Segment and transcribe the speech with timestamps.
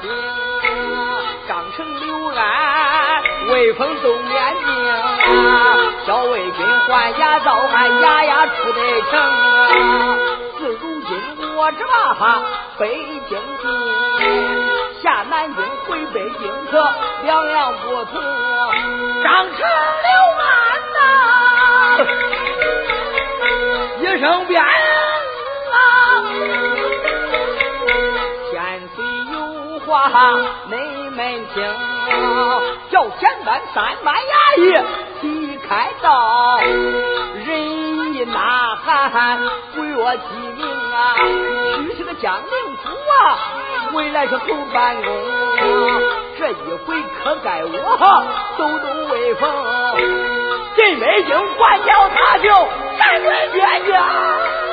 [0.00, 0.10] 兵，
[1.48, 4.66] 张成刘安威风动眼睛，
[6.06, 9.12] 小魏军换牙造汉，牙牙出得逞。
[10.58, 11.10] 自如今
[11.56, 12.42] 我这哈
[12.78, 12.96] 北
[13.28, 13.64] 京兵
[15.02, 16.72] 下南京回北京可
[17.24, 18.22] 两样不同，
[19.22, 19.58] 张成
[20.04, 20.08] 刘
[20.42, 20.46] 安
[20.94, 20.98] 呐
[24.00, 24.62] 一声鞭。
[30.16, 30.32] 有话
[30.70, 31.62] 内门听，
[32.90, 34.74] 叫前班三班衙役
[35.20, 36.58] 齐开道，
[37.44, 39.38] 人一呐喊
[39.74, 40.22] 归我鸡
[40.56, 41.14] 鸣啊，
[41.82, 43.36] 许是个江宁府啊，
[43.92, 45.12] 回来是后办公，
[46.38, 48.24] 这一回可该我
[48.56, 49.50] 抖抖威风，
[50.76, 52.48] 进北京换掉他就
[52.96, 54.65] 山水边疆。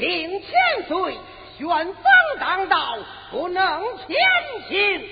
[0.00, 1.14] 令千岁
[1.58, 1.94] 玄风
[2.40, 2.98] 挡道，
[3.30, 4.16] 不能前
[4.68, 5.08] 行。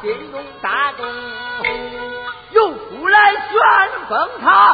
[0.00, 1.06] 心中大动，
[2.50, 3.50] 又出来旋
[4.08, 4.71] 风堂。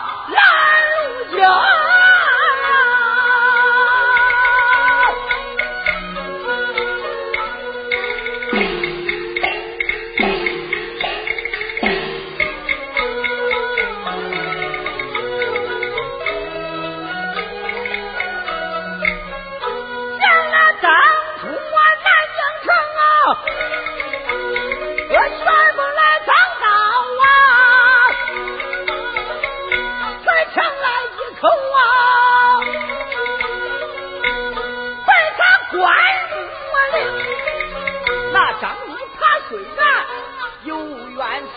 [38.60, 39.78] 张鲁他虽然
[40.64, 40.76] 有
[41.10, 41.42] 冤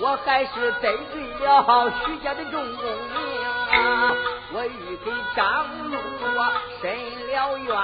[0.00, 3.16] 我还是得罪了徐家的众公明，
[4.52, 5.96] 我欲给张禄
[6.38, 6.84] 啊伸
[7.28, 7.74] 了冤，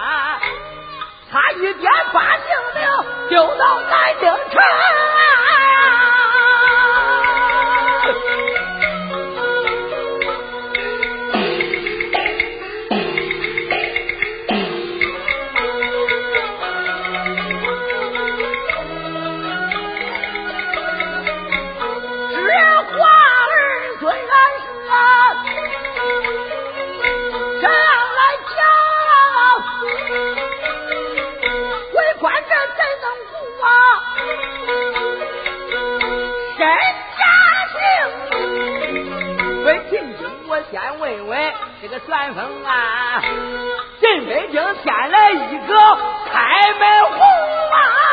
[1.31, 2.49] 他一边把命
[2.83, 4.61] 了丢到南京城。
[36.63, 36.69] 真
[37.19, 37.25] 假
[37.73, 37.75] 情
[39.65, 43.21] 问亲家我先问问这个旋风啊
[43.99, 45.75] 进北京添了一个
[46.31, 48.12] 开门红啊。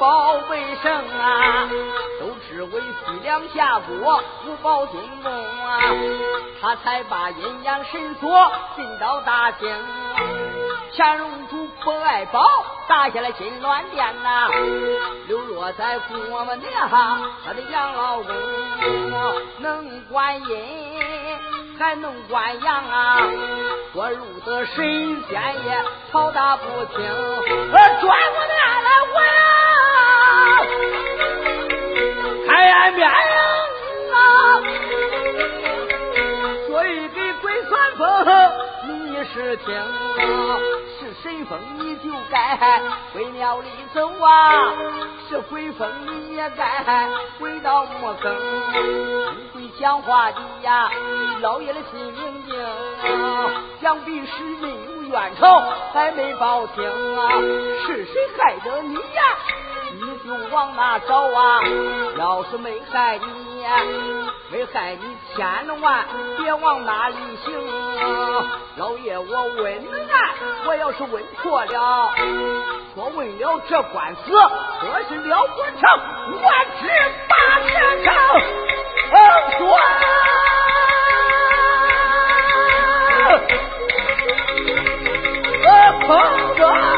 [0.00, 1.68] 保卫生啊，
[2.18, 5.78] 都只为西凉下国五保进宫啊，
[6.62, 9.68] 他才把阴阳神锁进到大清。
[10.96, 12.42] 乾隆主不爱宝，
[12.88, 14.48] 打下了金銮殿呐，
[15.28, 16.88] 流落在我们娘
[17.46, 18.34] 他的养老宫，
[19.58, 21.38] 能管阴
[21.78, 23.18] 还能管阳啊，
[23.92, 26.96] 我入得神仙也吵打不清，
[27.70, 28.08] 转过
[28.48, 29.20] 面来我
[32.80, 32.82] 呀。
[32.82, 34.16] 开面啊！
[36.66, 38.26] 所以给鬼算风，
[38.88, 40.58] 你是听啊
[40.98, 42.80] 是神风你就该
[43.12, 44.72] 回庙里走啊，
[45.28, 47.06] 是鬼风你也该
[47.38, 48.34] 回到墓坑。
[49.54, 50.90] 会讲话的呀，
[51.42, 52.58] 老爷的心明镜，
[53.82, 55.46] 想必是没有冤仇，
[55.92, 56.82] 还没报清
[57.18, 57.28] 啊，
[57.86, 59.00] 是谁害得你呀？
[60.02, 61.60] 你就往哪找啊？
[62.18, 63.26] 要是没害你，
[64.50, 66.06] 没害你，千万
[66.38, 67.52] 别往哪里行。
[68.76, 70.34] 老爷，我问难，
[70.66, 72.10] 我要是问错了，
[72.94, 74.32] 说问了这官司，
[74.80, 75.82] 可是了不成，
[76.42, 76.88] 万只
[77.28, 78.14] 大钱丈，
[79.10, 79.14] 横
[79.58, 79.68] 断。
[85.66, 85.68] 啊，
[86.00, 86.08] 鹏
[86.56, 86.64] 哥。
[86.66, 86.89] 啊